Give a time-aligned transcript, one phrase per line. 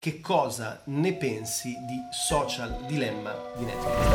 [0.00, 4.06] che cosa ne pensi di Social Dilemma di Netflix.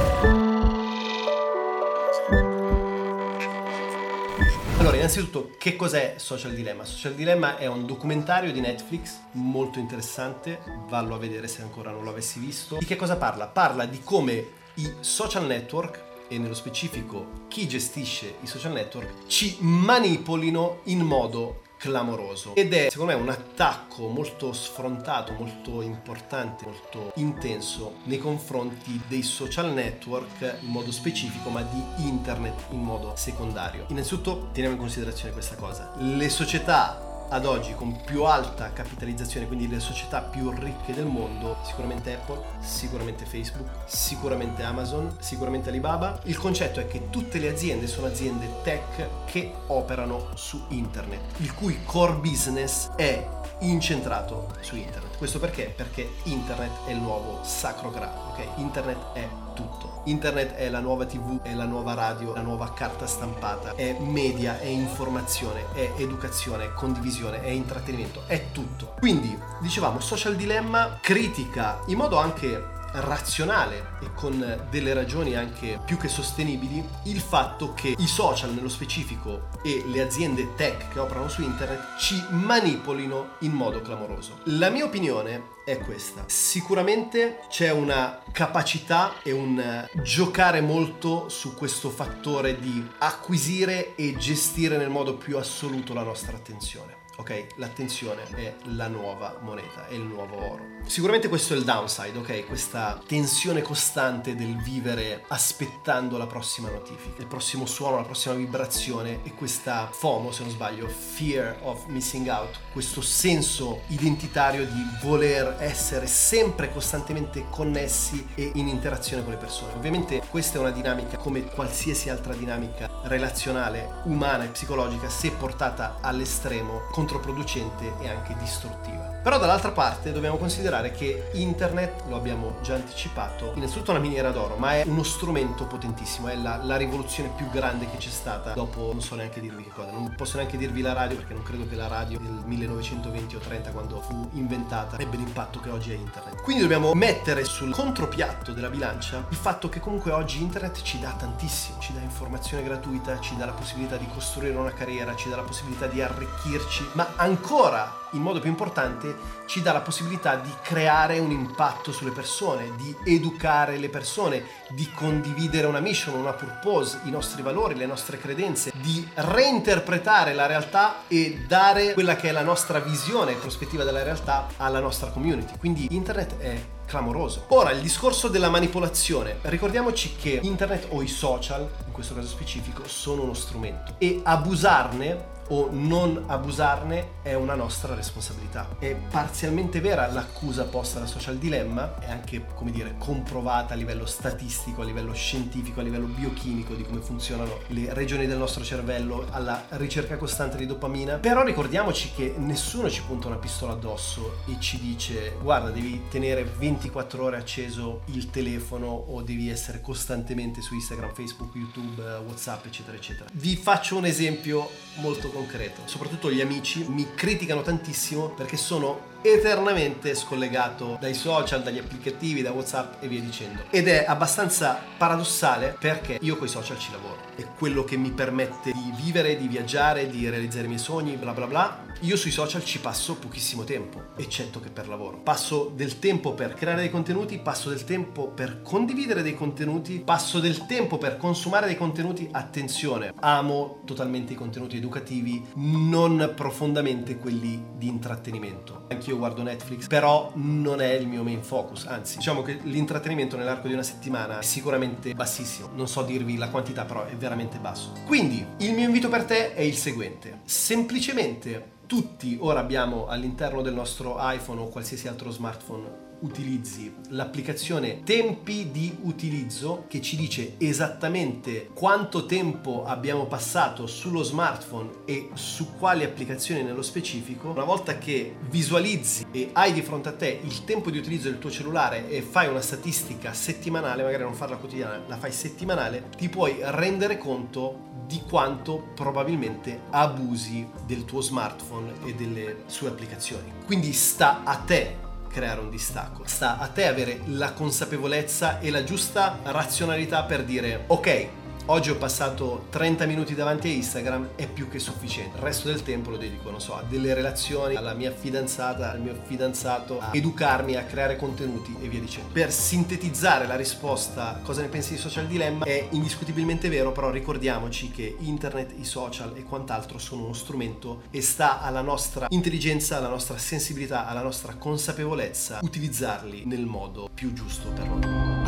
[4.79, 6.85] Allora, innanzitutto, che cos'è Social Dilemma?
[6.85, 12.03] Social Dilemma è un documentario di Netflix molto interessante, vallo a vedere se ancora non
[12.03, 12.77] lo avessi visto.
[12.77, 13.45] Di che cosa parla?
[13.45, 14.43] Parla di come
[14.77, 21.61] i social network e nello specifico chi gestisce i social network ci manipolino in modo
[21.85, 28.99] clamoroso ed è secondo me un attacco molto sfrontato, molto importante, molto intenso nei confronti
[29.07, 33.85] dei social network in modo specifico ma di internet in modo secondario.
[33.89, 35.91] Innanzitutto teniamo in considerazione questa cosa.
[35.97, 41.57] Le società ad oggi con più alta capitalizzazione, quindi le società più ricche del mondo,
[41.63, 46.19] sicuramente Apple, sicuramente Facebook, sicuramente Amazon, sicuramente Alibaba.
[46.23, 51.53] Il concetto è che tutte le aziende sono aziende tech che operano su internet, il
[51.53, 53.27] cui core business è
[53.59, 55.17] incentrato su internet.
[55.17, 55.73] Questo perché?
[55.75, 58.57] Perché internet è il nuovo sacro grado, ok?
[58.57, 60.01] Internet è tutto.
[60.05, 64.59] Internet è la nuova tv, è la nuova radio, la nuova carta stampata, è media,
[64.59, 68.95] è informazione, è educazione, è condivisione, è intrattenimento, è tutto.
[68.99, 75.97] Quindi, dicevamo, Social Dilemma critica in modo anche razionale e con delle ragioni anche più
[75.97, 81.27] che sostenibili il fatto che i social nello specifico e le aziende tech che operano
[81.27, 84.39] su internet ci manipolino in modo clamoroso.
[84.45, 86.23] La mia opinione è questa.
[86.27, 94.77] Sicuramente c'è una capacità e un giocare molto su questo fattore di acquisire e gestire
[94.77, 97.03] nel modo più assoluto la nostra attenzione.
[97.17, 100.73] Ok, l'attenzione è la nuova moneta, è il nuovo oro.
[100.85, 102.45] Sicuramente questo è il downside, ok?
[102.45, 109.21] Questa tensione costante del vivere aspettando la prossima notifica, il prossimo suono, la prossima vibrazione
[109.23, 115.55] e questa FOMO, se non sbaglio, fear of missing out, questo senso identitario di voler
[115.59, 119.73] essere sempre costantemente connessi e in interazione con le persone.
[119.73, 125.97] Ovviamente questa è una dinamica come qualsiasi altra dinamica relazionale, umana e psicologica, se portata
[126.01, 129.14] all'estremo, controproducente e anche distruttiva.
[129.25, 134.29] Però dall'altra parte dobbiamo considerare che internet, lo abbiamo già anticipato, innanzitutto è una miniera
[134.29, 138.53] d'oro, ma è uno strumento potentissimo, è la, la, rivoluzione più grande che c'è stata
[138.53, 141.41] dopo, non so neanche dirvi che cosa, non posso neanche dirvi la radio perché non
[141.41, 145.91] credo che la radio nel 1920 o 30 quando fu inventata ebbe l'impatto che oggi
[145.91, 146.43] è internet.
[146.43, 151.15] Quindi dobbiamo mettere sul contropiatto della bilancia il fatto che comunque oggi internet ci dà
[151.17, 155.37] tantissimo, ci dà informazione gratuita, ci dà la possibilità di costruire una carriera, ci dà
[155.37, 159.14] la possibilità di arricchirci, ma ancora in modo più importante
[159.45, 164.89] ci dà la possibilità di creare un impatto sulle persone, di educare le persone, di
[164.91, 171.03] condividere una mission, una purpose, i nostri valori, le nostre credenze, di reinterpretare la realtà
[171.07, 175.57] e dare quella che è la nostra visione e prospettiva della realtà alla nostra community.
[175.57, 177.45] Quindi internet è clamoroso.
[177.49, 179.37] Ora, il discorso della manipolazione.
[179.41, 185.33] Ricordiamoci che internet o i social, in questo caso specifico, sono uno strumento e abusarne
[185.49, 188.75] o non abusarne è una nostra responsabilità.
[188.79, 194.05] È parzialmente vera l'accusa posta da Social Dilemma, è anche, come dire, comprovata a livello
[194.05, 199.25] statistico, a livello scientifico, a livello biochimico di come funzionano le regioni del nostro cervello
[199.31, 201.17] alla ricerca costante di dopamina.
[201.17, 206.43] Però ricordiamoci che nessuno ci punta una pistola addosso e ci dice guarda devi tenere
[206.43, 212.97] 24 ore acceso il telefono o devi essere costantemente su Instagram, Facebook, YouTube, Whatsapp, eccetera,
[212.97, 213.29] eccetera.
[213.33, 215.81] Vi faccio un esempio molto concreto.
[215.85, 222.51] Soprattutto gli amici mi criticano tantissimo perché sono eternamente scollegato dai social, dagli applicativi, da
[222.51, 223.63] WhatsApp e via dicendo.
[223.71, 227.17] Ed è abbastanza paradossale perché io con i social ci lavoro.
[227.35, 231.33] È quello che mi permette di vivere, di viaggiare, di realizzare i miei sogni, bla
[231.33, 231.83] bla bla.
[232.01, 235.17] Io sui social ci passo pochissimo tempo, eccetto che per lavoro.
[235.17, 240.39] Passo del tempo per creare dei contenuti, passo del tempo per condividere dei contenuti, passo
[240.39, 242.27] del tempo per consumare dei contenuti.
[242.31, 248.85] Attenzione, amo totalmente i contenuti educativi, non profondamente quelli di intrattenimento.
[248.89, 253.35] Anch'io io guardo Netflix, però non è il mio main focus, anzi diciamo che l'intrattenimento
[253.37, 257.57] nell'arco di una settimana è sicuramente bassissimo, non so dirvi la quantità però è veramente
[257.57, 257.93] basso.
[258.05, 263.73] Quindi il mio invito per te è il seguente, semplicemente tutti ora abbiamo all'interno del
[263.73, 271.69] nostro iPhone o qualsiasi altro smartphone utilizzi l'applicazione tempi di utilizzo che ci dice esattamente
[271.73, 277.49] quanto tempo abbiamo passato sullo smartphone e su quali applicazioni nello specifico.
[277.49, 281.39] Una volta che visualizzi e hai di fronte a te il tempo di utilizzo del
[281.39, 286.29] tuo cellulare e fai una statistica settimanale, magari non farla quotidiana, la fai settimanale, ti
[286.29, 293.51] puoi rendere conto di quanto probabilmente abusi del tuo smartphone e delle sue applicazioni.
[293.65, 295.04] Quindi sta a te
[295.35, 296.23] creare un distacco.
[296.25, 301.27] Sta a te avere la consapevolezza e la giusta razionalità per dire ok,
[301.67, 305.37] Oggi ho passato 30 minuti davanti a Instagram, è più che sufficiente.
[305.37, 309.01] Il resto del tempo lo dedico, non so, a delle relazioni, alla mia fidanzata, al
[309.01, 312.29] mio fidanzato, a educarmi, a creare contenuti e via dicendo.
[312.31, 315.65] Per sintetizzare la risposta, cosa ne pensi di Social Dilemma?
[315.65, 321.23] È indiscutibilmente vero, però ricordiamoci che internet, i social e quant'altro sono uno strumento e
[321.23, 327.69] sta alla nostra intelligenza, alla nostra sensibilità, alla nostra consapevolezza utilizzarli nel modo più giusto
[327.69, 328.44] per noi.